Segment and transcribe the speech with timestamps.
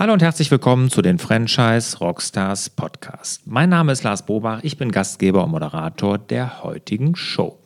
[0.00, 3.42] Hallo und herzlich willkommen zu den Franchise Rockstars Podcast.
[3.44, 7.58] Mein Name ist Lars Bobach, ich bin Gastgeber und Moderator der heutigen Show.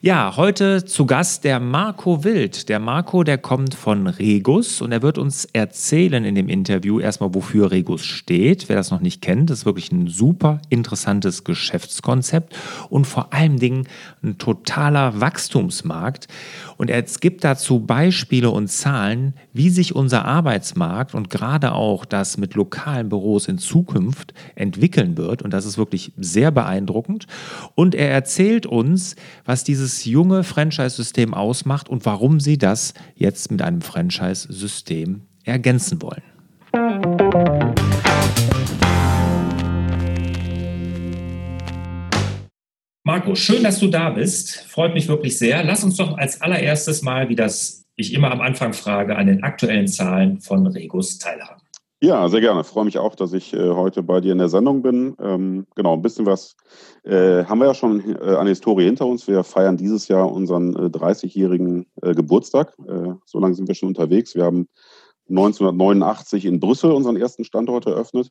[0.00, 2.68] Ja, heute zu Gast der Marco Wild.
[2.68, 7.34] Der Marco, der kommt von Regus und er wird uns erzählen in dem Interview erstmal,
[7.34, 8.68] wofür Regus steht.
[8.68, 12.56] Wer das noch nicht kennt, ist wirklich ein super interessantes Geschäftskonzept
[12.90, 13.88] und vor allem Dingen
[14.22, 16.28] ein totaler Wachstumsmarkt.
[16.78, 22.38] Und er gibt dazu Beispiele und Zahlen, wie sich unser Arbeitsmarkt und gerade auch das
[22.38, 25.42] mit lokalen Büros in Zukunft entwickeln wird.
[25.42, 27.26] Und das ist wirklich sehr beeindruckend.
[27.74, 33.60] Und er erzählt uns, was dieses junge Franchise-System ausmacht und warum Sie das jetzt mit
[33.60, 36.22] einem Franchise-System ergänzen wollen.
[43.18, 44.64] Marco, schön, dass du da bist.
[44.68, 45.64] Freut mich wirklich sehr.
[45.64, 49.42] Lass uns doch als allererstes mal, wie das ich immer am Anfang frage, an den
[49.42, 51.60] aktuellen Zahlen von Regus teilhaben.
[52.00, 52.62] Ja, sehr gerne.
[52.62, 55.16] Freue mich auch, dass ich äh, heute bei dir in der Sendung bin.
[55.20, 56.54] Ähm, genau, ein bisschen was
[57.02, 59.26] äh, haben wir ja schon äh, an Historie hinter uns.
[59.26, 62.72] Wir feiern dieses Jahr unseren 30-jährigen äh, Geburtstag.
[63.26, 64.36] So lange sind wir schon unterwegs.
[64.36, 64.68] Wir haben
[65.28, 68.30] 1989 in Brüssel unseren ersten Standort eröffnet.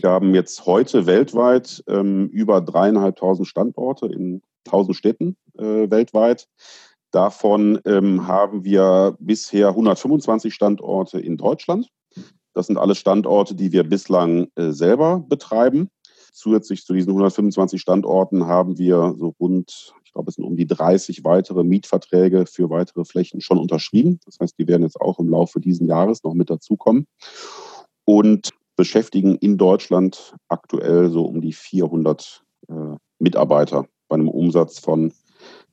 [0.00, 6.46] Wir haben jetzt heute weltweit ähm, über dreieinhalbtausend Standorte in tausend Städten weltweit.
[7.10, 11.88] Davon ähm, haben wir bisher 125 Standorte in Deutschland.
[12.52, 15.88] Das sind alle Standorte, die wir bislang äh, selber betreiben.
[16.32, 20.66] Zusätzlich zu diesen 125 Standorten haben wir so rund, ich glaube, es sind um die
[20.66, 24.18] 30 weitere Mietverträge für weitere Flächen schon unterschrieben.
[24.24, 27.06] Das heißt, die werden jetzt auch im Laufe dieses Jahres noch mit dazukommen
[28.04, 32.72] und beschäftigen in Deutschland aktuell so um die 400 äh,
[33.20, 35.12] Mitarbeiter bei einem Umsatz von,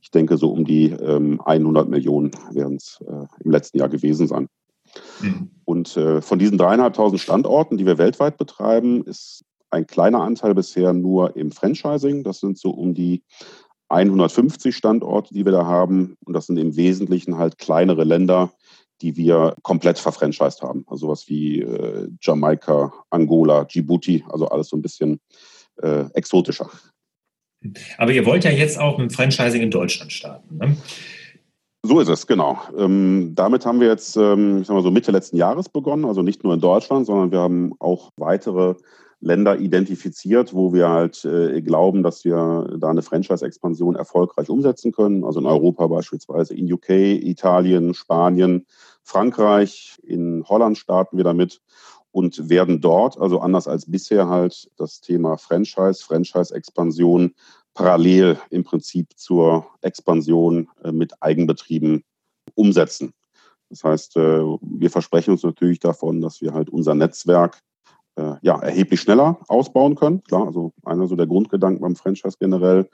[0.02, 4.27] ich denke, so um die ähm, 100 Millionen werden es äh, im letzten Jahr gewesen
[4.27, 4.49] sein.
[5.19, 5.49] Mhm.
[5.65, 10.93] Und äh, von diesen dreieinhalbtausend Standorten, die wir weltweit betreiben, ist ein kleiner Anteil bisher
[10.93, 12.23] nur im Franchising.
[12.23, 13.23] Das sind so um die
[13.89, 16.15] 150 Standorte, die wir da haben.
[16.25, 18.52] Und das sind im Wesentlichen halt kleinere Länder,
[19.02, 20.83] die wir komplett verfranchised haben.
[20.87, 25.20] Also sowas wie äh, Jamaika, Angola, Djibouti, also alles so ein bisschen
[25.81, 26.70] äh, exotischer.
[27.98, 30.58] Aber ihr wollt ja jetzt auch mit Franchising in Deutschland starten.
[30.58, 30.77] Ne?
[31.83, 32.59] So ist es, genau.
[32.77, 36.21] Ähm, damit haben wir jetzt, ähm, ich sag mal so Mitte letzten Jahres begonnen, also
[36.21, 38.75] nicht nur in Deutschland, sondern wir haben auch weitere
[39.20, 45.23] Länder identifiziert, wo wir halt äh, glauben, dass wir da eine Franchise-Expansion erfolgreich umsetzen können.
[45.23, 48.67] Also in Europa beispielsweise, in UK, Italien, Spanien,
[49.04, 51.61] Frankreich, in Holland starten wir damit
[52.11, 57.34] und werden dort, also anders als bisher halt das Thema Franchise, Franchise-Expansion
[57.73, 62.04] parallel im Prinzip zur Expansion äh, mit Eigenbetrieben
[62.55, 63.14] umsetzen.
[63.70, 67.61] Das heißt, äh, wir versprechen uns natürlich davon, dass wir halt unser Netzwerk
[68.17, 70.23] äh, ja, erheblich schneller ausbauen können.
[70.23, 72.89] Klar, also einer so der Grundgedanken beim Franchise generell.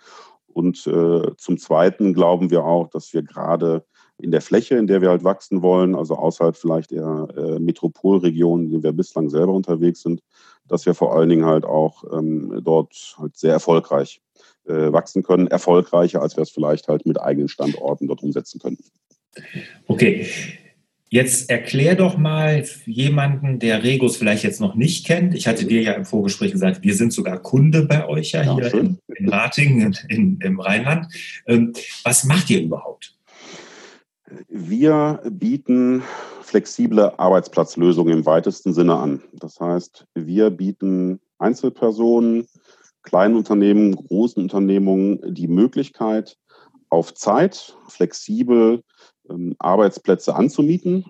[0.47, 3.83] Und äh, zum Zweiten glauben wir auch, dass wir gerade
[4.19, 8.65] in der Fläche, in der wir halt wachsen wollen, also außerhalb vielleicht der äh, Metropolregionen,
[8.65, 10.21] in denen wir bislang selber unterwegs sind,
[10.67, 14.21] dass wir vor allen Dingen halt auch ähm, dort halt sehr erfolgreich
[14.65, 18.77] äh, wachsen können, erfolgreicher, als wir es vielleicht halt mit eigenen Standorten dort umsetzen können.
[19.87, 20.27] Okay.
[21.13, 25.35] Jetzt erklär doch mal jemanden, der Regus vielleicht jetzt noch nicht kennt.
[25.35, 28.55] Ich hatte dir ja im Vorgespräch gesagt, wir sind sogar Kunde bei euch ja, ja
[28.55, 31.05] hier in, in, Ratingen in, im Rheinland.
[31.45, 33.15] Ähm, was macht ihr überhaupt?
[34.49, 36.01] Wir bieten
[36.41, 39.21] flexible Arbeitsplatzlösungen im weitesten Sinne an.
[39.33, 42.47] Das heißt, wir bieten Einzelpersonen,
[43.03, 46.37] kleinen Unternehmen, großen Unternehmungen die Möglichkeit,
[46.89, 48.81] auf Zeit flexibel
[49.59, 51.05] Arbeitsplätze anzumieten.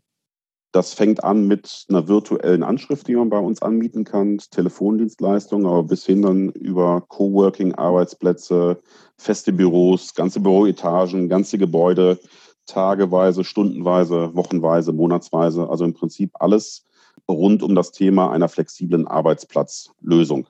[0.71, 5.83] Das fängt an mit einer virtuellen Anschrift, die man bei uns anmieten kann, Telefondienstleistungen, aber
[5.83, 8.81] bis hin dann über Coworking-Arbeitsplätze,
[9.17, 12.19] feste Büros, ganze Büroetagen, ganze Gebäude,
[12.65, 15.69] tageweise, stundenweise, wochenweise, monatsweise.
[15.69, 16.85] Also im Prinzip alles
[17.29, 20.47] rund um das Thema einer flexiblen Arbeitsplatzlösung.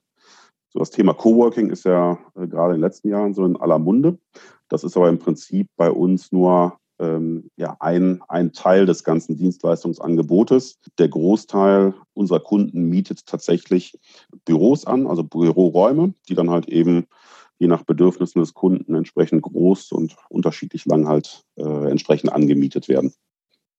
[0.69, 3.77] So das Thema Coworking ist ja äh, gerade in den letzten Jahren so in aller
[3.77, 4.17] Munde.
[4.69, 9.35] Das ist aber im Prinzip bei uns nur ähm, ja, ein, ein Teil des ganzen
[9.37, 10.79] Dienstleistungsangebotes.
[10.97, 13.99] Der Großteil unserer Kunden mietet tatsächlich
[14.45, 17.05] Büros an, also Büroräume, die dann halt eben
[17.59, 23.13] je nach Bedürfnissen des Kunden entsprechend groß und unterschiedlich lang halt äh, entsprechend angemietet werden.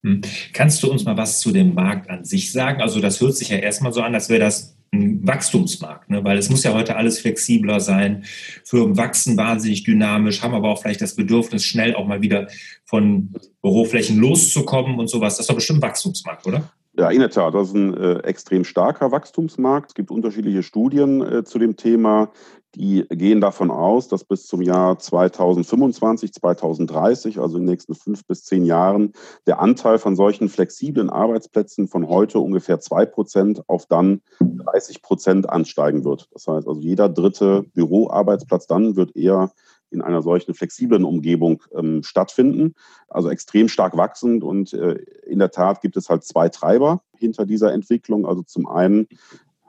[0.05, 0.21] Hm.
[0.53, 2.83] Kannst du uns mal was zu dem Markt an sich sagen?
[2.83, 6.25] Also das hört sich ja erstmal so an, als wäre das ein Wachstumsmarkt, ne?
[6.25, 8.25] weil es muss ja heute alles flexibler sein.
[8.65, 12.49] Firmen wachsen wahnsinnig dynamisch, haben aber auch vielleicht das Bedürfnis, schnell auch mal wieder
[12.85, 15.37] von Büroflächen loszukommen und sowas.
[15.37, 16.71] Das ist doch bestimmt ein Wachstumsmarkt, oder?
[16.97, 19.91] Ja, in der Tat, das ist ein äh, extrem starker Wachstumsmarkt.
[19.91, 22.31] Es gibt unterschiedliche Studien äh, zu dem Thema,
[22.75, 28.25] die gehen davon aus, dass bis zum Jahr 2025, 2030, also in den nächsten fünf
[28.27, 29.13] bis zehn Jahren,
[29.47, 35.49] der Anteil von solchen flexiblen Arbeitsplätzen von heute ungefähr zwei Prozent auf dann 30 Prozent
[35.49, 36.29] ansteigen wird.
[36.33, 39.51] Das heißt also, jeder dritte Büroarbeitsplatz dann wird eher
[39.95, 42.75] in einer solchen flexiblen Umgebung ähm, stattfinden.
[43.09, 44.95] Also extrem stark wachsend und äh,
[45.27, 48.27] in der Tat gibt es halt zwei Treiber hinter dieser Entwicklung.
[48.27, 49.07] Also zum einen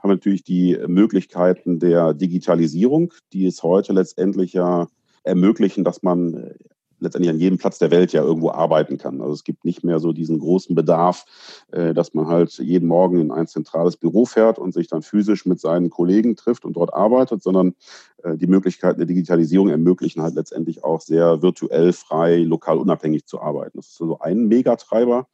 [0.06, 4.88] haben wir natürlich die Möglichkeiten der Digitalisierung, die es heute letztendlich ja
[5.24, 6.54] ermöglichen, dass man äh,
[7.00, 9.20] letztendlich an jedem Platz der Welt ja irgendwo arbeiten kann.
[9.20, 11.26] Also es gibt nicht mehr so diesen großen Bedarf,
[11.72, 15.48] äh, dass man halt jeden Morgen in ein zentrales Büro fährt und sich dann physisch
[15.48, 17.74] mit seinen Kollegen trifft und dort arbeitet, sondern
[18.22, 23.42] äh, die Möglichkeiten der Digitalisierung ermöglichen halt letztendlich auch sehr virtuell, frei, lokal unabhängig zu
[23.42, 23.80] arbeiten.
[23.80, 25.28] Das ist also ein Megatreiber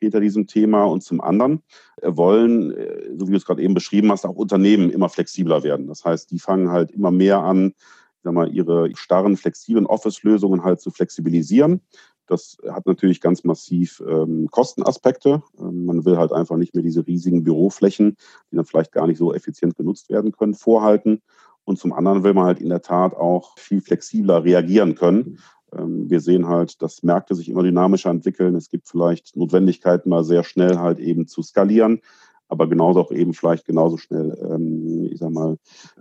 [0.00, 1.62] hinter diesem Thema und zum anderen
[2.02, 2.74] wollen,
[3.16, 5.86] so wie du es gerade eben beschrieben hast, auch Unternehmen immer flexibler werden.
[5.86, 7.74] Das heißt, die fangen halt immer mehr an,
[8.22, 11.80] sag mal, ihre starren, flexiblen Office-Lösungen halt zu flexibilisieren.
[12.26, 15.42] Das hat natürlich ganz massiv ähm, Kostenaspekte.
[15.58, 18.16] Ähm, man will halt einfach nicht mehr diese riesigen Büroflächen,
[18.50, 21.22] die dann vielleicht gar nicht so effizient genutzt werden können, vorhalten.
[21.64, 25.38] Und zum anderen will man halt in der Tat auch viel flexibler reagieren können.
[25.72, 28.54] Ähm, wir sehen halt, dass Märkte sich immer dynamischer entwickeln.
[28.54, 32.00] Es gibt vielleicht Notwendigkeiten, mal sehr schnell halt eben zu skalieren
[32.48, 35.58] aber genauso auch eben vielleicht genauso schnell, ähm, ich sag mal,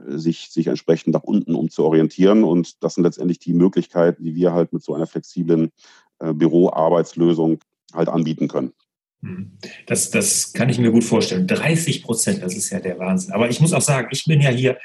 [0.08, 2.44] sich, sich entsprechend nach unten um zu orientieren.
[2.44, 5.72] Und das sind letztendlich die Möglichkeiten, die wir halt mit so einer flexiblen
[6.20, 7.60] äh, Büroarbeitslösung
[7.94, 8.74] halt anbieten können.
[9.22, 9.54] Hm.
[9.88, 11.48] Das, das kann ich mir gut vorstellen.
[11.48, 13.34] 30 Prozent, das ist ja der Wahnsinn.
[13.34, 14.78] Aber ich muss auch sagen, ich bin ja hier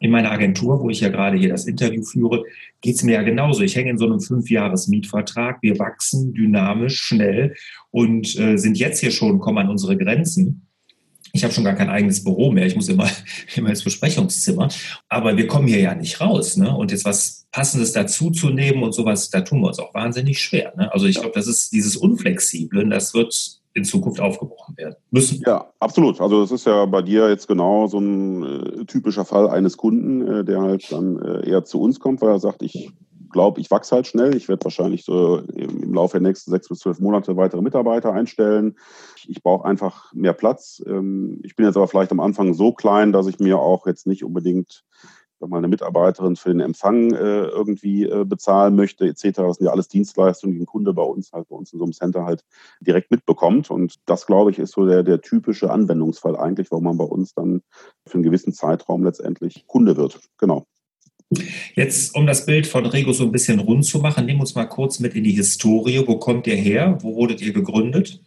[0.00, 2.44] in meiner Agentur, wo ich ja gerade hier das Interview führe,
[2.80, 3.62] geht es mir ja genauso.
[3.62, 5.58] Ich hänge in so einem Fünfjahres-Mietvertrag.
[5.60, 7.54] Wir wachsen dynamisch, schnell
[7.90, 10.66] und äh, sind jetzt hier schon, kommen an unsere Grenzen.
[11.32, 12.66] Ich habe schon gar kein eigenes Büro mehr.
[12.66, 13.08] Ich muss immer,
[13.56, 14.68] immer ins Besprechungszimmer.
[15.08, 16.56] Aber wir kommen hier ja nicht raus.
[16.56, 16.74] Ne?
[16.74, 20.40] Und jetzt was Passendes dazu zu nehmen und sowas, da tun wir uns auch wahnsinnig
[20.40, 20.72] schwer.
[20.76, 20.92] Ne?
[20.92, 25.42] Also ich glaube, das ist dieses Unflexible, das wird in Zukunft aufgebrochen werden müssen.
[25.46, 26.20] Ja, absolut.
[26.20, 30.26] Also das ist ja bei dir jetzt genau so ein äh, typischer Fall eines Kunden,
[30.26, 32.90] äh, der halt dann äh, eher zu uns kommt, weil er sagt, ich
[33.30, 34.34] glaube, ich wachse halt schnell.
[34.34, 38.76] Ich werde wahrscheinlich so im Laufe der nächsten sechs bis zwölf Monate weitere Mitarbeiter einstellen.
[39.28, 40.82] Ich brauche einfach mehr Platz.
[40.86, 44.06] Ähm, ich bin jetzt aber vielleicht am Anfang so klein, dass ich mir auch jetzt
[44.06, 44.84] nicht unbedingt
[45.48, 49.22] mal eine Mitarbeiterin für den Empfang äh, irgendwie äh, bezahlen möchte, etc.
[49.36, 51.84] Das sind ja alles Dienstleistungen, die ein Kunde bei uns halt bei uns in so
[51.84, 52.44] einem Center halt
[52.80, 53.70] direkt mitbekommt.
[53.70, 57.34] Und das, glaube ich, ist so der, der typische Anwendungsfall eigentlich, warum man bei uns
[57.34, 57.62] dann
[58.06, 60.20] für einen gewissen Zeitraum letztendlich Kunde wird.
[60.38, 60.66] Genau.
[61.74, 64.66] Jetzt, um das Bild von Rego so ein bisschen rund zu machen, nehmen uns mal
[64.66, 66.02] kurz mit in die Historie.
[66.06, 66.98] Wo kommt ihr her?
[67.02, 68.20] Wo wurdet ihr gegründet?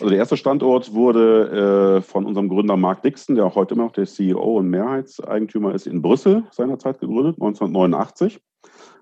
[0.00, 3.84] Also der erste Standort wurde äh, von unserem Gründer Mark Dixon, der auch heute immer
[3.84, 8.40] noch der CEO und Mehrheitseigentümer ist, in Brüssel seinerzeit gegründet, 1989.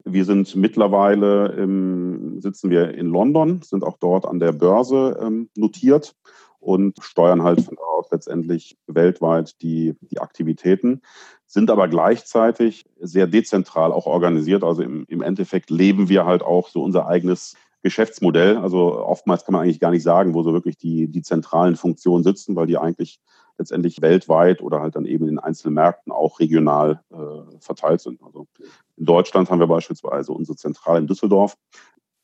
[0.04, 5.50] Wir sind mittlerweile, im, sitzen wir in London, sind auch dort an der Börse ähm,
[5.54, 6.14] notiert
[6.60, 11.02] und steuern halt von aus letztendlich weltweit die, die Aktivitäten,
[11.44, 14.64] sind aber gleichzeitig sehr dezentral auch organisiert.
[14.64, 17.54] Also im, im Endeffekt leben wir halt auch so unser eigenes
[17.86, 18.56] Geschäftsmodell.
[18.56, 22.24] Also oftmals kann man eigentlich gar nicht sagen, wo so wirklich die, die zentralen Funktionen
[22.24, 23.20] sitzen, weil die eigentlich
[23.58, 28.20] letztendlich weltweit oder halt dann eben in einzelnen Märkten auch regional äh, verteilt sind.
[28.22, 28.48] Also
[28.96, 31.56] in Deutschland haben wir beispielsweise unsere Zentrale in Düsseldorf.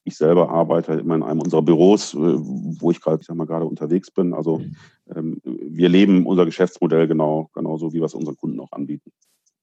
[0.04, 3.46] Ich selber arbeite immer in einem unserer Büros, äh, wo ich gerade, ich sag mal,
[3.46, 4.34] gerade unterwegs bin.
[4.34, 4.76] Also mhm.
[5.14, 9.12] ähm, wir leben unser Geschäftsmodell genau, genauso, wie wir es unseren Kunden auch anbieten.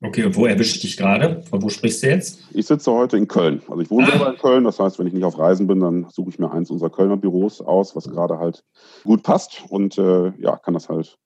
[0.02, 1.44] Okay, und wo erwische ich dich gerade?
[1.50, 2.40] Von wo sprichst du jetzt?
[2.54, 3.62] Ich sitze heute in Köln.
[3.68, 4.12] Also ich wohne ah.
[4.12, 4.64] selber in Köln.
[4.64, 7.18] Das heißt, wenn ich nicht auf Reisen bin, dann suche ich mir eins unserer Kölner
[7.18, 8.64] Büros aus, was gerade halt
[9.04, 11.18] gut passt und äh, ja, kann das halt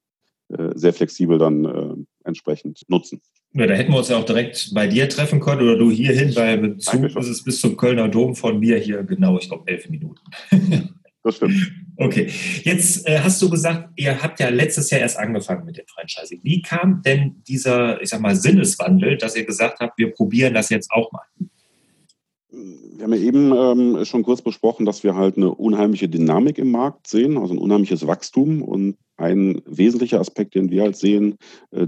[0.49, 3.21] äh, sehr flexibel dann äh, entsprechend nutzen.
[3.53, 6.35] Ja, da hätten wir uns ja auch direkt bei dir treffen können oder du hierhin,
[6.35, 9.71] weil mit Zug ist es bis zum Kölner Dom von mir hier genau, ich glaube,
[9.71, 10.19] elf Minuten.
[11.23, 11.71] das stimmt.
[11.95, 12.29] Okay,
[12.63, 16.39] jetzt äh, hast du gesagt, ihr habt ja letztes Jahr erst angefangen mit dem Franchising.
[16.43, 20.69] Wie kam denn dieser, ich sag mal, Sinneswandel, dass ihr gesagt habt, wir probieren das
[20.69, 21.25] jetzt auch mal?
[22.49, 26.71] Wir haben ja eben ähm, schon kurz besprochen, dass wir halt eine unheimliche Dynamik im
[26.71, 28.61] Markt sehen, also ein unheimliches Wachstum.
[28.61, 31.37] Und ein wesentlicher Aspekt, den wir halt sehen,
[31.71, 31.87] äh,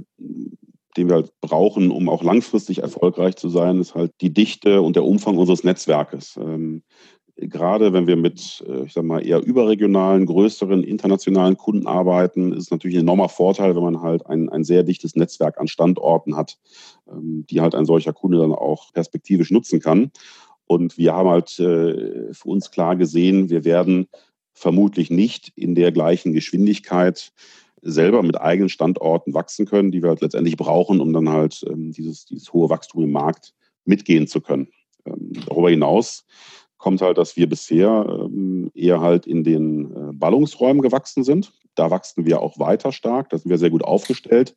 [0.98, 4.96] den wir halt brauchen, um auch langfristig erfolgreich zu sein, ist halt die Dichte und
[4.96, 6.38] der Umfang unseres Netzwerkes.
[6.38, 6.84] Ähm,
[7.38, 12.66] gerade wenn wir mit, äh, ich sag mal, eher überregionalen, größeren, internationalen Kunden arbeiten, ist
[12.66, 16.36] es natürlich ein enormer Vorteil, wenn man halt ein, ein sehr dichtes Netzwerk an Standorten
[16.36, 16.58] hat,
[17.12, 20.12] ähm, die halt ein solcher Kunde dann auch perspektivisch nutzen kann.
[20.68, 24.08] Und wir haben halt äh, für uns klar gesehen, wir werden
[24.54, 27.34] vermutlich nicht in der gleichen Geschwindigkeit
[27.82, 31.92] selber mit eigenen Standorten wachsen können, die wir halt letztendlich brauchen, um dann halt ähm,
[31.92, 34.70] dieses, dieses hohe Wachstum im Markt mitgehen zu können.
[35.06, 36.26] Ähm, darüber hinaus
[36.78, 41.52] kommt halt, dass wir bisher ähm, eher halt in den äh, Ballungsräumen gewachsen sind.
[41.76, 44.56] Da wachsen wir auch weiter stark, da sind wir sehr gut aufgestellt.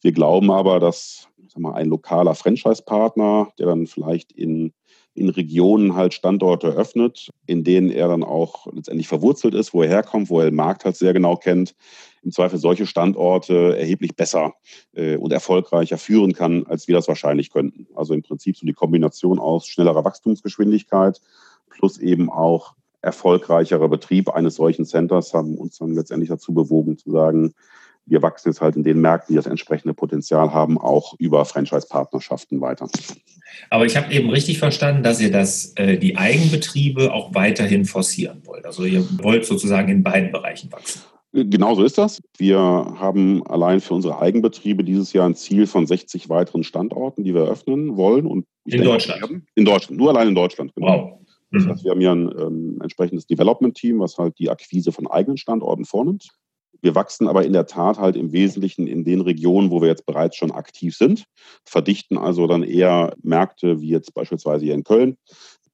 [0.00, 4.72] Wir glauben aber, dass mal, ein lokaler Franchise-Partner, der dann vielleicht in
[5.14, 9.88] in Regionen halt Standorte öffnet, in denen er dann auch letztendlich verwurzelt ist, wo er
[9.88, 11.74] herkommt, wo er den Markt halt sehr genau kennt,
[12.22, 14.54] im Zweifel solche Standorte erheblich besser
[14.94, 17.86] äh, und erfolgreicher führen kann, als wir das wahrscheinlich könnten.
[17.94, 21.20] Also im Prinzip so die Kombination aus schnellerer Wachstumsgeschwindigkeit
[21.82, 27.10] plus eben auch erfolgreicherer Betrieb eines solchen Centers haben uns dann letztendlich dazu bewogen zu
[27.10, 27.54] sagen,
[28.06, 32.60] wir wachsen jetzt halt in den Märkten, die das entsprechende Potenzial haben, auch über Franchise-Partnerschaften
[32.60, 32.88] weiter.
[33.70, 38.42] Aber ich habe eben richtig verstanden, dass ihr das, äh, die Eigenbetriebe auch weiterhin forcieren
[38.44, 38.64] wollt.
[38.64, 41.02] Also ihr wollt sozusagen in beiden Bereichen wachsen.
[41.32, 42.20] Genau so ist das.
[42.36, 47.34] Wir haben allein für unsere Eigenbetriebe dieses Jahr ein Ziel von 60 weiteren Standorten, die
[47.34, 48.26] wir eröffnen wollen.
[48.26, 49.42] Und in denke, Deutschland?
[49.54, 50.74] In Deutschland, nur allein in Deutschland.
[50.74, 50.86] Genau.
[50.88, 51.21] Wow.
[51.52, 51.70] Das mhm.
[51.70, 55.84] heißt, wir haben ja ein ähm, entsprechendes Development-Team, was halt die Akquise von eigenen Standorten
[55.84, 56.28] vornimmt.
[56.80, 60.06] Wir wachsen aber in der Tat halt im Wesentlichen in den Regionen, wo wir jetzt
[60.06, 61.26] bereits schon aktiv sind,
[61.64, 65.16] verdichten also dann eher Märkte wie jetzt beispielsweise hier in Köln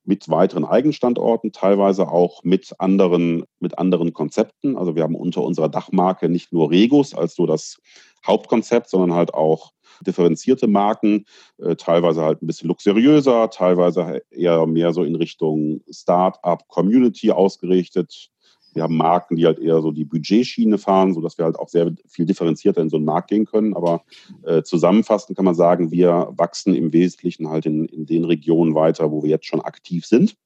[0.04, 4.76] mit weiteren Eigenstandorten, teilweise auch mit anderen, mit anderen Konzepten.
[4.76, 7.78] Also wir haben unter unserer Dachmarke nicht nur Regus als so das
[8.26, 9.72] Hauptkonzept, sondern halt auch
[10.06, 11.24] differenzierte Marken,
[11.58, 18.30] äh, teilweise halt ein bisschen luxuriöser, teilweise eher mehr so in Richtung Start-up, Community ausgerichtet,
[18.74, 21.92] wir haben Marken, die halt eher so die Budgetschiene fahren, sodass wir halt auch sehr
[22.06, 23.74] viel differenzierter in so einen Markt gehen können.
[23.74, 24.02] Aber
[24.44, 29.10] äh, zusammenfassend kann man sagen, wir wachsen im Wesentlichen halt in, in den Regionen weiter,
[29.10, 30.36] wo wir jetzt schon aktiv sind.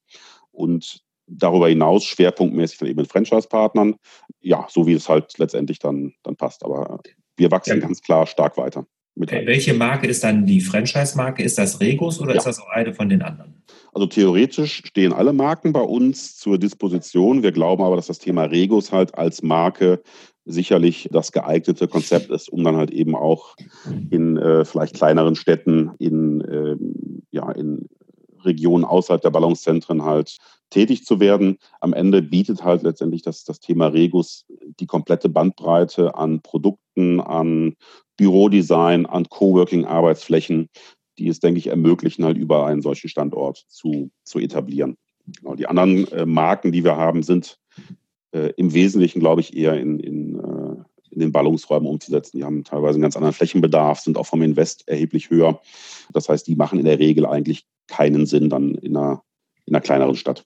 [0.51, 3.97] Und darüber hinaus schwerpunktmäßig dann eben mit Franchise-Partnern.
[4.41, 6.65] Ja, so wie es halt letztendlich dann, dann passt.
[6.65, 7.01] Aber
[7.37, 7.87] wir wachsen ja.
[7.87, 8.87] ganz klar stark weiter.
[9.21, 9.47] Okay.
[9.47, 11.43] Welche Marke ist dann die Franchise-Marke?
[11.43, 12.39] Ist das Regus oder ja.
[12.39, 13.63] ist das auch eine von den anderen?
[13.93, 17.43] Also theoretisch stehen alle Marken bei uns zur Disposition.
[17.43, 20.03] Wir glauben aber, dass das Thema Regus halt als Marke
[20.45, 23.55] sicherlich das geeignete Konzept ist, um dann halt eben auch
[24.11, 27.89] in äh, vielleicht kleineren Städten, in, ähm, ja, in
[28.45, 30.39] Regionen außerhalb der Ballungszentren halt
[30.71, 31.59] tätig zu werden.
[31.81, 34.47] Am Ende bietet halt letztendlich das, das Thema Regus
[34.81, 37.77] die komplette Bandbreite an Produkten, an
[38.17, 40.69] Bürodesign, an Coworking-Arbeitsflächen,
[41.19, 44.97] die es, denke ich, ermöglichen, halt über einen solchen Standort zu, zu etablieren.
[45.27, 47.59] Genau, die anderen äh, Marken, die wir haben, sind
[48.33, 52.39] äh, im Wesentlichen, glaube ich, eher in, in, äh, in den Ballungsräumen umzusetzen.
[52.39, 55.61] Die haben teilweise einen ganz anderen Flächenbedarf, sind auch vom Invest erheblich höher.
[56.13, 59.23] Das heißt, die machen in der Regel eigentlich keinen Sinn dann in einer,
[59.67, 60.45] in einer kleineren Stadt.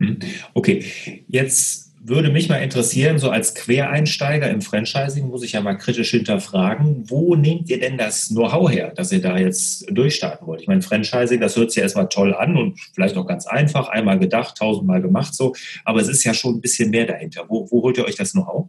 [0.00, 0.18] Hm.
[0.54, 5.74] Okay, jetzt würde mich mal interessieren, so als Quereinsteiger im Franchising muss ich ja mal
[5.74, 10.60] kritisch hinterfragen, wo nehmt ihr denn das Know-how her, dass ihr da jetzt durchstarten wollt?
[10.60, 13.88] Ich meine, Franchising, das hört sich ja erstmal toll an und vielleicht auch ganz einfach,
[13.88, 15.54] einmal gedacht, tausendmal gemacht so,
[15.84, 17.46] aber es ist ja schon ein bisschen mehr dahinter.
[17.48, 18.68] Wo, wo holt ihr euch das Know-how?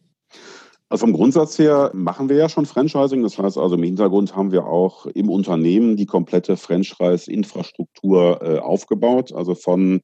[0.90, 3.22] Also vom Grundsatz her machen wir ja schon Franchising.
[3.22, 9.34] Das heißt also im Hintergrund haben wir auch im Unternehmen die komplette Franchise-Infrastruktur äh, aufgebaut.
[9.34, 10.02] Also von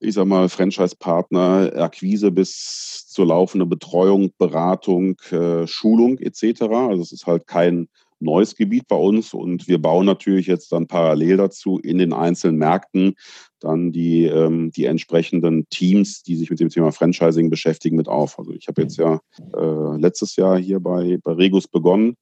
[0.00, 6.62] ich sag mal, Franchise-Partner, Akquise bis zur laufenden Betreuung, Beratung, äh, Schulung etc.
[6.62, 7.88] Also es ist halt kein
[8.20, 12.58] neues Gebiet bei uns und wir bauen natürlich jetzt dann parallel dazu in den einzelnen
[12.58, 13.14] Märkten
[13.60, 18.38] dann die, ähm, die entsprechenden Teams, die sich mit dem Thema Franchising beschäftigen, mit auf.
[18.38, 19.20] Also ich habe jetzt ja
[19.56, 22.16] äh, letztes Jahr hier bei, bei Regus begonnen.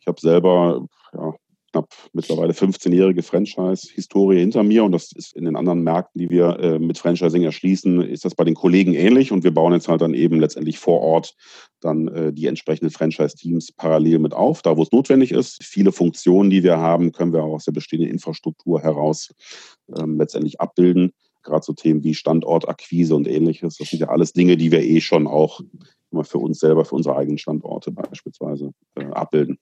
[0.00, 1.34] Ich habe selber ja,
[1.74, 6.58] knapp mittlerweile 15-jährige Franchise-Historie hinter mir und das ist in den anderen Märkten, die wir
[6.60, 10.00] äh, mit Franchising erschließen, ist das bei den Kollegen ähnlich und wir bauen jetzt halt
[10.00, 11.34] dann eben letztendlich vor Ort
[11.80, 15.62] dann äh, die entsprechenden Franchise-Teams parallel mit auf, da wo es notwendig ist.
[15.62, 19.30] Viele Funktionen, die wir haben, können wir auch aus der bestehenden Infrastruktur heraus
[19.96, 21.12] ähm, letztendlich abbilden.
[21.42, 23.76] Gerade so Themen wie Standortakquise und ähnliches.
[23.76, 25.60] Das sind ja alles Dinge, die wir eh schon auch
[26.22, 29.58] für uns selber, für unsere eigenen Standorte beispielsweise äh, abbilden.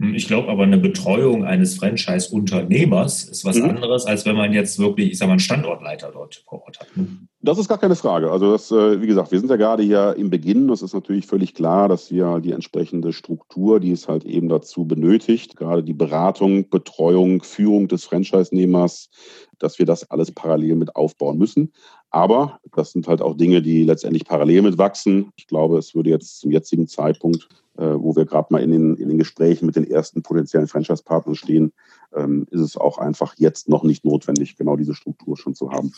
[0.00, 3.70] Hm, ich glaube aber, eine Betreuung eines Franchise-Unternehmers ist was mhm.
[3.70, 6.96] anderes, als wenn man jetzt wirklich, ich sage mal, einen Standortleiter dort vor Ort hat.
[6.96, 7.08] Ne?
[7.40, 8.30] Das ist gar keine Frage.
[8.30, 10.68] Also, das, äh, wie gesagt, wir sind ja gerade hier im Beginn.
[10.68, 14.84] Das ist natürlich völlig klar, dass wir die entsprechende Struktur, die es halt eben dazu
[14.84, 19.10] benötigt, gerade die Beratung, Betreuung, Führung des Franchise-Nehmers,
[19.58, 21.72] dass wir das alles parallel mit aufbauen müssen.
[22.10, 25.30] Aber das sind halt auch Dinge, die letztendlich parallel mit wachsen.
[25.36, 27.48] Ich glaube, es würde jetzt zum jetzigen Zeitpunkt
[27.84, 31.72] wo wir gerade mal in den, in den Gesprächen mit den ersten potenziellen Franchise-Partnern stehen,
[32.14, 35.92] ähm, ist es auch einfach jetzt noch nicht notwendig, genau diese Struktur schon zu haben.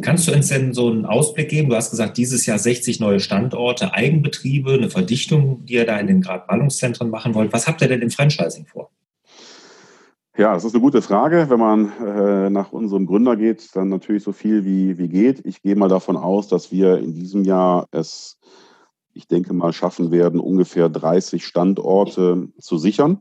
[0.00, 1.70] Kannst du uns denn so einen Ausblick geben?
[1.70, 6.06] Du hast gesagt, dieses Jahr 60 neue Standorte, Eigenbetriebe, eine Verdichtung, die ihr da in
[6.06, 7.52] den gerade Ballungszentren machen wollt.
[7.52, 8.90] Was habt ihr denn im Franchising vor?
[10.36, 11.46] Ja, das ist eine gute Frage.
[11.48, 15.44] Wenn man äh, nach unserem Gründer geht, dann natürlich so viel wie, wie geht.
[15.44, 18.38] Ich gehe mal davon aus, dass wir in diesem Jahr es,
[19.20, 23.18] ich denke mal, schaffen werden, ungefähr 30 Standorte zu sichern.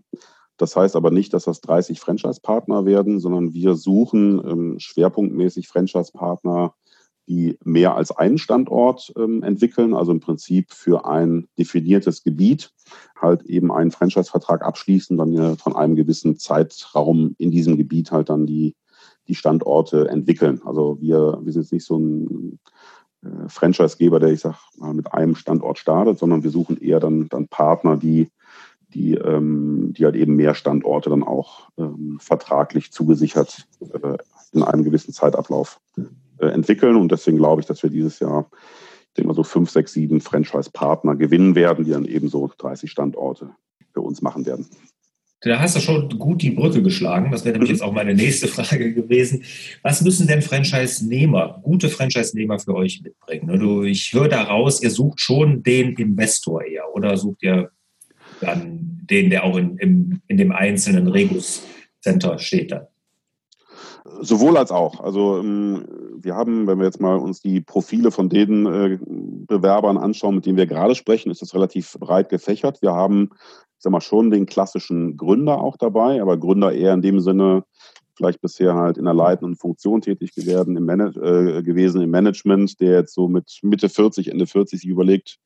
[0.56, 6.74] Das heißt aber nicht, dass das 30 Franchise-Partner werden, sondern wir suchen ähm, schwerpunktmäßig Franchise-Partner,
[7.28, 12.72] die mehr als einen Standort ähm, entwickeln, also im Prinzip für ein definiertes Gebiet
[13.20, 18.46] halt eben einen Franchise-Vertrag abschließen, dann von einem gewissen Zeitraum in diesem Gebiet halt dann
[18.46, 18.76] die,
[19.28, 20.62] die Standorte entwickeln.
[20.64, 22.60] Also wir, wir sind jetzt nicht so ein
[23.24, 27.30] äh, Franchise-Geber, der ich sag mal mit einem Standort startet, sondern wir suchen eher dann,
[27.30, 28.30] dann Partner, die
[28.94, 34.18] die, ähm, die halt eben mehr Standorte dann auch ähm, vertraglich zugesichert äh,
[34.52, 35.80] in einem gewissen Zeitablauf
[36.40, 36.96] äh, entwickeln.
[36.96, 38.50] Und deswegen glaube ich, dass wir dieses Jahr,
[39.08, 42.90] ich denke mal so fünf, sechs, sieben Franchise-Partner gewinnen werden, die dann eben so 30
[42.90, 43.52] Standorte
[43.94, 44.68] für uns machen werden.
[45.42, 47.32] Da hast du schon gut die Brücke geschlagen.
[47.32, 49.44] Das wäre nämlich jetzt auch meine nächste Frage gewesen.
[49.84, 53.86] Was müssen denn Franchise-Nehmer, gute Franchise-Nehmer für euch mitbringen?
[53.86, 57.72] Ich höre daraus, ihr sucht schon den Investor eher oder sucht ihr
[58.42, 62.88] dann den, der auch in, im, in dem einzelnen Regus-Center steht dann?
[64.22, 65.00] Sowohl als auch.
[65.00, 65.86] Also ähm,
[66.18, 68.98] wir haben, wenn wir jetzt mal uns die Profile von den äh,
[69.48, 72.82] Bewerbern anschauen, mit denen wir gerade sprechen, ist das relativ breit gefächert.
[72.82, 73.30] Wir haben,
[73.80, 77.64] ich sag mal, schon den klassischen Gründer auch dabei, aber Gründer eher in dem Sinne,
[78.14, 82.92] vielleicht bisher halt in der leitenden Funktion tätig werden, im äh, gewesen im Management, der
[82.92, 85.38] jetzt so mit Mitte 40, Ende 40 sich überlegt,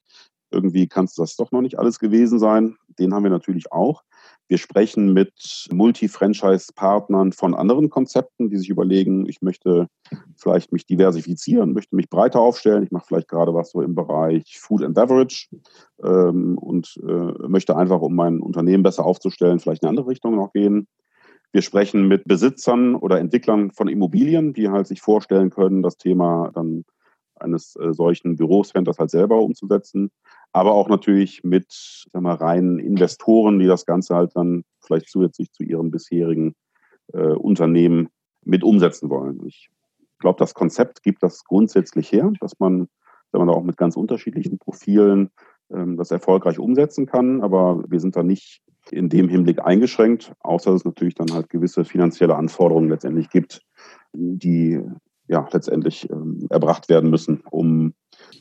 [0.50, 2.76] irgendwie kann es das doch noch nicht alles gewesen sein.
[2.98, 4.02] Den haben wir natürlich auch.
[4.50, 9.88] Wir sprechen mit Multi-Franchise-Partnern von anderen Konzepten, die sich überlegen, ich möchte
[10.36, 12.84] vielleicht mich diversifizieren, möchte mich breiter aufstellen.
[12.84, 15.48] Ich mache vielleicht gerade was so im Bereich Food and Beverage
[16.04, 20.36] ähm, und äh, möchte einfach, um mein Unternehmen besser aufzustellen, vielleicht in eine andere Richtung
[20.36, 20.88] noch gehen.
[21.54, 26.52] Wir sprechen mit Besitzern oder Entwicklern von Immobilien, die halt sich vorstellen können, das Thema
[26.54, 26.84] dann
[27.36, 30.12] eines äh, solchen Bürocenters halt selber umzusetzen
[30.54, 35.64] aber auch natürlich mit wir, reinen Investoren, die das Ganze halt dann vielleicht zusätzlich zu
[35.64, 36.56] ihrem bisherigen
[37.12, 38.10] äh, Unternehmen
[38.46, 39.46] mit umsetzen wollen.
[39.48, 39.70] Ich
[40.20, 42.88] glaube, das Konzept gibt das grundsätzlich her, dass man,
[43.32, 45.32] wenn man da auch mit ganz unterschiedlichen Profilen
[45.72, 48.62] ähm, das erfolgreich umsetzen kann, aber wir sind da nicht
[48.92, 53.62] in dem Hinblick eingeschränkt, außer dass es natürlich dann halt gewisse finanzielle Anforderungen letztendlich gibt,
[54.14, 54.82] die
[55.28, 57.94] ja letztendlich ähm, erbracht werden müssen, um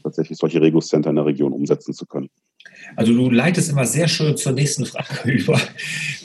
[0.03, 2.29] tatsächlich solche Regus-Center in der Region umsetzen zu können.
[2.97, 5.61] Also du leitest immer sehr schön zur nächsten Frage über.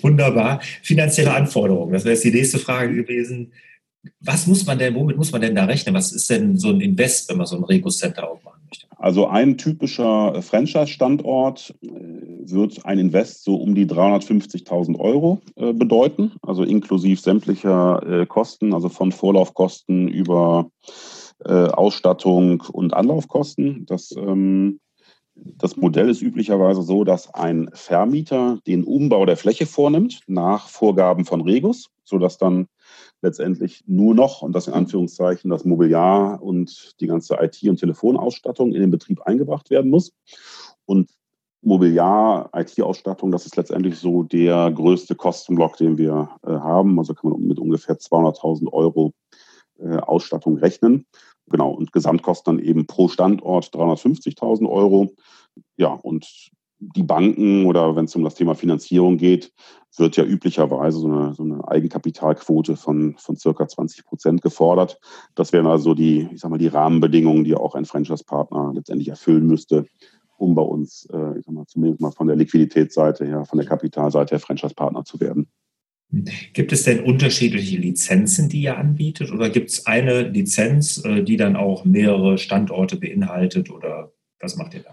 [0.02, 0.62] Wunderbar.
[0.82, 1.94] Finanzielle Anforderungen.
[1.94, 3.52] Das wäre jetzt die nächste Frage gewesen.
[4.22, 5.96] Was muss man denn, womit muss man denn da rechnen?
[5.96, 8.88] Was ist denn so ein Invest, wenn man so ein Regus-Center aufmachen möchte?
[8.98, 16.34] Also ein typischer Franchise-Standort äh, wird ein Invest so um die 350.000 Euro äh, bedeuten,
[16.42, 20.92] also inklusive sämtlicher äh, Kosten, also von Vorlaufkosten über äh,
[21.44, 23.86] Ausstattung und Anlaufkosten.
[23.86, 24.80] Das, ähm,
[25.36, 31.26] das Modell ist üblicherweise so, dass ein Vermieter den Umbau der Fläche vornimmt nach Vorgaben
[31.26, 32.68] von Regus, sodass dann
[33.22, 38.74] letztendlich nur noch, und das in Anführungszeichen, das Mobiliar und die ganze IT- und Telefonausstattung
[38.74, 40.14] in den Betrieb eingebracht werden muss.
[40.86, 41.10] Und
[41.62, 46.98] Mobiliar, IT-Ausstattung, das ist letztendlich so der größte Kostenblock, den wir äh, haben.
[47.00, 49.14] Also kann man mit ungefähr 200.000 Euro
[49.80, 51.06] äh, Ausstattung rechnen.
[51.50, 55.12] Genau, und Gesamtkosten dann eben pro Standort 350.000 Euro.
[55.78, 59.52] Ja, und die Banken oder wenn es um das Thema Finanzierung geht,
[59.98, 65.00] wird ja üblicherweise so eine, so eine Eigenkapitalquote von, von circa 20 Prozent gefordert.
[65.34, 69.48] Das wären also die, ich sag mal, die Rahmenbedingungen, die auch ein Franchise-Partner letztendlich erfüllen
[69.48, 69.86] müsste,
[70.38, 73.68] um bei uns, äh, ich sag mal, zumindest mal von der Liquiditätsseite her, von der
[73.68, 75.50] Kapitalseite her Franchise-Partner zu werden.
[76.10, 79.32] Gibt es denn unterschiedliche Lizenzen, die ihr anbietet?
[79.32, 83.70] Oder gibt es eine Lizenz, äh, die dann auch mehrere Standorte beinhaltet?
[83.70, 84.92] Oder was macht ihr da?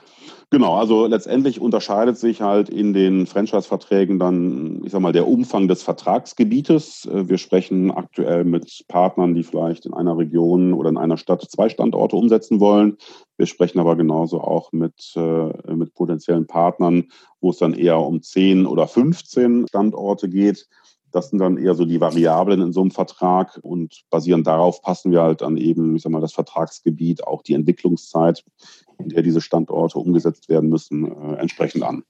[0.50, 5.68] Genau, also letztendlich unterscheidet sich halt in den Franchise-Verträgen dann, ich sag mal, der Umfang
[5.68, 7.06] des Vertragsgebietes.
[7.06, 11.42] Äh, wir sprechen aktuell mit Partnern, die vielleicht in einer Region oder in einer Stadt
[11.48, 12.98] zwei Standorte umsetzen wollen.
[13.36, 17.08] Wir sprechen aber genauso auch mit, äh, mit potenziellen Partnern,
[17.40, 20.68] wo es dann eher um 10 oder 15 Standorte geht.
[21.14, 25.12] Das sind dann eher so die Variablen in so einem Vertrag und basierend darauf passen
[25.12, 28.44] wir halt dann eben, ich sag mal, das Vertragsgebiet, auch die Entwicklungszeit,
[28.98, 32.02] in der diese Standorte umgesetzt werden müssen, äh, entsprechend an.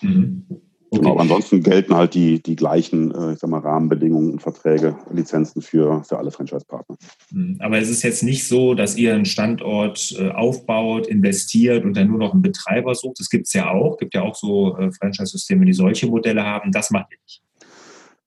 [0.00, 0.46] Mhm.
[0.88, 1.02] Okay.
[1.02, 5.60] Genau, ansonsten gelten halt die, die gleichen äh, ich sag mal, Rahmenbedingungen und Verträge, Lizenzen
[5.60, 6.96] für, für alle Franchise-Partner.
[7.30, 11.96] Hm, aber es ist jetzt nicht so, dass ihr einen Standort äh, aufbaut, investiert und
[11.96, 13.18] dann nur noch einen Betreiber sucht.
[13.18, 13.94] Das gibt es ja auch.
[13.94, 16.70] Es gibt ja auch so äh, Franchise-Systeme, die solche Modelle haben.
[16.72, 17.42] Das macht ihr nicht.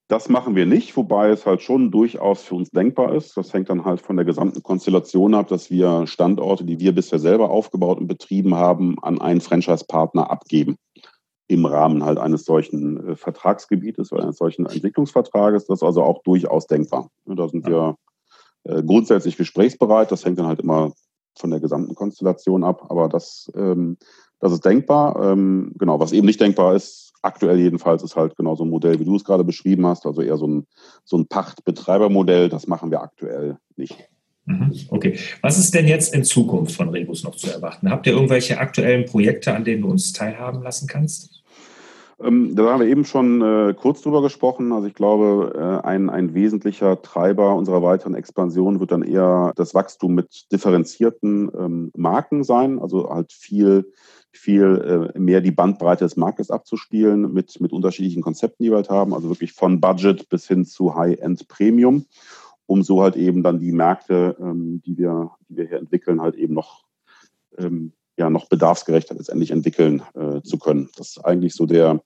[0.10, 3.36] Das machen wir nicht, wobei es halt schon durchaus für uns denkbar ist.
[3.36, 7.20] Das hängt dann halt von der gesamten Konstellation ab, dass wir Standorte, die wir bisher
[7.20, 10.78] selber aufgebaut und betrieben haben, an einen Franchise-Partner abgeben.
[11.50, 15.68] Im Rahmen halt eines solchen äh, Vertragsgebietes oder eines solchen Entwicklungsvertrages.
[15.68, 17.10] Das ist also auch durchaus denkbar.
[17.26, 17.98] Da sind wir
[18.64, 20.12] äh, grundsätzlich gesprächsbereit.
[20.12, 20.94] Das hängt dann halt immer
[21.38, 22.86] von der gesamten Konstellation ab.
[22.90, 23.98] Aber das, ähm,
[24.40, 25.32] das ist denkbar.
[25.32, 29.00] Ähm, genau, was eben nicht denkbar ist, aktuell jedenfalls ist halt genau so ein Modell,
[29.00, 30.68] wie du es gerade beschrieben hast, also eher so ein,
[31.04, 32.50] so ein Pacht-Betreiber-Modell.
[32.50, 33.96] Das machen wir aktuell nicht.
[34.46, 34.74] Mhm.
[34.90, 35.18] Okay.
[35.42, 37.92] Was ist denn jetzt in Zukunft von Rebus noch zu erwarten?
[37.92, 41.44] Habt ihr irgendwelche aktuellen Projekte, an denen du uns teilhaben lassen kannst?
[42.20, 44.72] Ähm, da haben wir eben schon äh, kurz drüber gesprochen.
[44.72, 49.76] Also ich glaube, äh, ein, ein wesentlicher Treiber unserer weiteren Expansion wird dann eher das
[49.76, 52.80] Wachstum mit differenzierten ähm, Marken sein.
[52.80, 53.92] Also halt viel
[54.38, 58.90] viel äh, mehr die Bandbreite des Marktes abzuspielen mit, mit unterschiedlichen Konzepten, die wir halt
[58.90, 62.06] haben, also wirklich von Budget bis hin zu High-End Premium,
[62.66, 66.36] um so halt eben dann die Märkte, ähm, die, wir, die wir hier entwickeln, halt
[66.36, 66.86] eben noch,
[67.58, 70.90] ähm, ja, noch bedarfsgerechter letztendlich entwickeln äh, zu können.
[70.98, 72.02] Das ist eigentlich so der,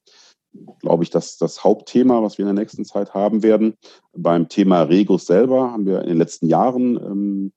[0.79, 3.75] glaube ich, das, das Hauptthema, was wir in der nächsten Zeit haben werden.
[4.13, 7.53] Beim Thema Regus selber haben wir in den letzten Jahren ähm,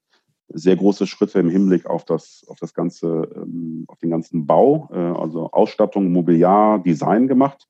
[0.48, 4.88] sehr große Schritte im Hinblick auf das, auf das ganze, ähm, auf den ganzen Bau,
[4.92, 7.66] äh, also Ausstattung, Mobiliar, Design gemacht.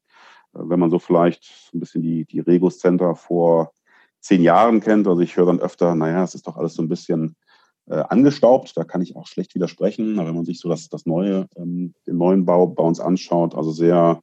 [0.55, 3.73] Äh, wenn man so vielleicht ein bisschen die, die Regus Center vor
[4.21, 6.89] zehn Jahren kennt, also ich höre dann öfter, naja, es ist doch alles so ein
[6.89, 7.37] bisschen
[7.89, 10.19] äh, angestaubt, da kann ich auch schlecht widersprechen.
[10.19, 13.55] Aber wenn man sich so das, das neue, ähm, den neuen Bau bei uns anschaut,
[13.55, 14.21] also sehr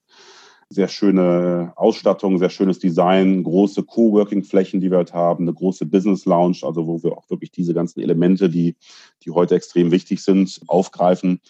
[0.72, 6.26] sehr schöne Ausstattung, sehr schönes Design, große Coworking-Flächen, die wir halt haben, eine große Business
[6.26, 8.76] Lounge, also wo wir auch wirklich diese ganzen Elemente, die,
[9.24, 11.42] die heute extrem wichtig sind, aufgreifen.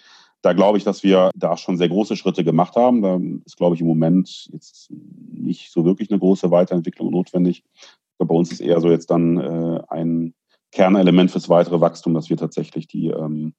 [0.41, 3.03] Da glaube ich, dass wir da schon sehr große Schritte gemacht haben.
[3.03, 7.63] Da ist, glaube ich, im Moment jetzt nicht so wirklich eine große Weiterentwicklung notwendig.
[8.17, 10.33] Bei uns ist eher so jetzt dann äh, ein
[10.71, 13.53] Kernelement fürs weitere Wachstum, dass wir tatsächlich die, ähm,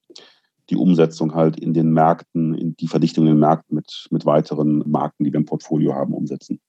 [0.70, 4.82] die Umsetzung halt in den Märkten, in die Verdichtung in den Märkten mit, mit weiteren
[4.90, 6.60] Marken, die wir im Portfolio haben, umsetzen.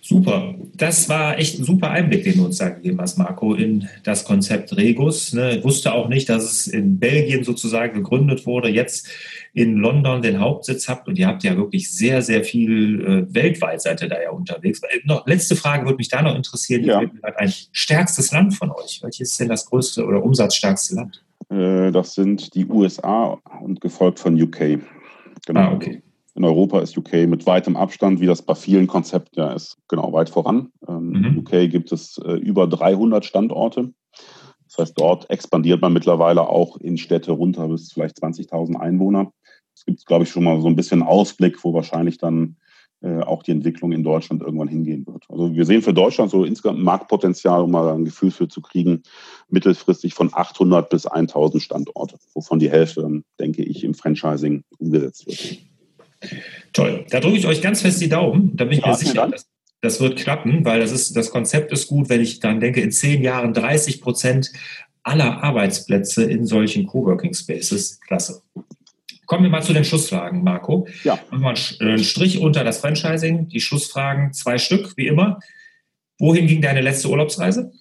[0.00, 0.54] Super.
[0.74, 4.24] Das war echt ein super Einblick, den du uns da gegeben hast, Marco, in das
[4.24, 5.32] Konzept Regus.
[5.32, 9.08] Ne, wusste auch nicht, dass es in Belgien sozusagen gegründet wurde, jetzt
[9.52, 13.82] in London den Hauptsitz habt und ihr habt ja wirklich sehr, sehr viel äh, weltweit
[13.82, 14.80] seid ihr da ja unterwegs.
[14.82, 16.84] Äh, noch, letzte Frage würde mich da noch interessieren.
[16.84, 17.02] Ja.
[17.22, 19.00] Ein stärkstes Land von euch.
[19.02, 21.24] Welches ist denn das größte oder umsatzstärkste Land?
[21.48, 24.78] Äh, das sind die USA und gefolgt von UK.
[25.46, 25.60] Genau.
[25.60, 26.02] Ah, okay.
[26.36, 30.12] In Europa ist UK mit weitem Abstand, wie das bei vielen Konzepten ja ist, genau
[30.12, 30.68] weit voran.
[30.86, 31.38] Ähm, mhm.
[31.38, 33.94] UK gibt es äh, über 300 Standorte.
[34.66, 39.32] Das heißt, dort expandiert man mittlerweile auch in Städte runter bis vielleicht 20.000 Einwohner.
[39.74, 42.56] Es gibt, glaube ich, schon mal so ein bisschen Ausblick, wo wahrscheinlich dann
[43.00, 45.24] äh, auch die Entwicklung in Deutschland irgendwann hingehen wird.
[45.30, 48.60] Also wir sehen für Deutschland so insgesamt ein Marktpotenzial, um mal ein Gefühl für zu
[48.60, 49.02] kriegen,
[49.48, 55.75] mittelfristig von 800 bis 1000 Standorte, wovon die Hälfte, denke ich, im Franchising umgesetzt wird.
[56.72, 57.06] Toll.
[57.10, 58.56] Da drücke ich euch ganz fest die Daumen.
[58.56, 59.46] Da bin ich ja, mir sicher, dass,
[59.80, 62.90] das wird klappen, weil das, ist, das Konzept ist gut, wenn ich dann denke, in
[62.90, 64.52] zehn Jahren 30 Prozent
[65.02, 68.00] aller Arbeitsplätze in solchen Coworking Spaces.
[68.00, 68.42] Klasse.
[69.26, 70.86] Kommen wir mal zu den Schlussfragen, Marco.
[71.04, 71.18] Ja.
[71.30, 71.42] Machen
[71.80, 73.48] wir einen Strich unter das Franchising.
[73.48, 75.40] Die Schlussfragen, zwei Stück, wie immer.
[76.18, 77.72] Wohin ging deine letzte Urlaubsreise?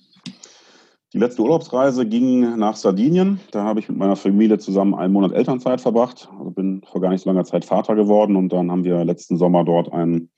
[1.16, 3.40] Die letzte Urlaubsreise ging nach Sardinien.
[3.52, 6.28] Da habe ich mit meiner Familie zusammen einen Monat Elternzeit verbracht.
[6.38, 9.38] Also bin vor gar nicht so langer Zeit Vater geworden und dann haben wir letzten
[9.38, 10.30] Sommer dort einen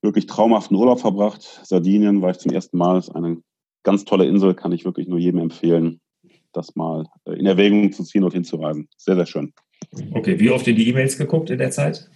[0.00, 1.60] wirklich traumhaften Urlaub verbracht.
[1.62, 2.98] Sardinien war ich zum ersten Mal.
[2.98, 3.42] Ist eine
[3.84, 6.00] ganz tolle Insel, kann ich wirklich nur jedem empfehlen,
[6.52, 8.88] das mal in Erwägung zu ziehen und hinzureisen.
[8.96, 9.52] Sehr, sehr schön.
[10.14, 12.10] Okay, wie oft in die E-Mails geguckt in der Zeit?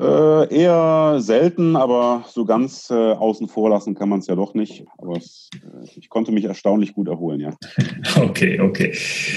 [0.00, 4.54] Äh, eher selten, aber so ganz äh, außen vor lassen kann man es ja doch
[4.54, 4.86] nicht.
[4.96, 7.54] Aber es, äh, ich konnte mich erstaunlich gut erholen, ja.
[8.16, 8.96] Okay, okay.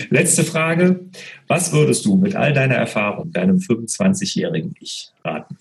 [0.09, 1.09] Letzte Frage.
[1.47, 5.57] Was würdest du mit all deiner Erfahrung deinem 25-jährigen Ich raten?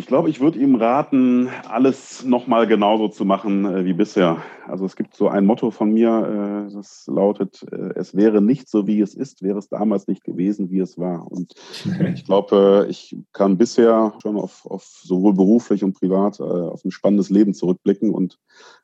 [0.00, 4.38] Ich glaube, ich würde ihm raten, alles nochmal genauso zu machen äh, wie bisher.
[4.66, 8.70] Also es gibt so ein Motto von mir, äh, das lautet, äh, es wäre nicht
[8.70, 11.30] so, wie es ist, wäre es damals nicht gewesen, wie es war.
[11.30, 11.52] Und
[12.14, 17.28] ich glaube, ich kann bisher schon auf, auf sowohl beruflich und privat auf ein spannendes
[17.28, 18.08] Leben zurückblicken.
[18.08, 18.38] Und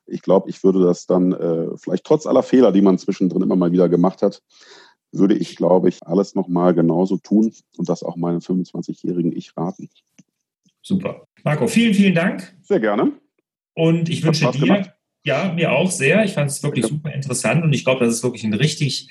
[0.05, 1.35] ich glaube, ich würde das dann
[1.77, 4.43] vielleicht trotz aller Fehler, die man zwischendrin immer mal wieder gemacht hat,
[5.11, 9.89] würde ich, glaube ich, alles nochmal genauso tun und das auch meinem 25-jährigen Ich raten.
[10.81, 11.25] Super.
[11.43, 12.55] Marco, vielen, vielen Dank.
[12.61, 13.11] Sehr gerne.
[13.73, 14.93] Und ich wünsche dir, gemacht.
[15.23, 16.23] ja, mir auch sehr.
[16.23, 16.89] Ich fand es wirklich ja.
[16.89, 19.09] super interessant und ich glaube, das ist wirklich ein richtig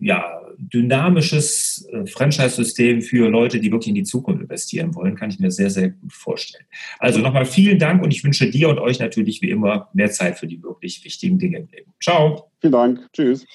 [0.00, 5.14] ja, dynamisches äh, Franchise-System für Leute, die wirklich in die Zukunft investieren wollen.
[5.16, 6.66] Kann ich mir sehr, sehr gut vorstellen.
[6.98, 10.38] Also nochmal vielen Dank und ich wünsche dir und euch natürlich wie immer mehr Zeit
[10.38, 11.92] für die wirklich wichtigen Dinge im Leben.
[12.02, 12.50] Ciao.
[12.60, 13.08] Vielen Dank.
[13.12, 13.46] Tschüss.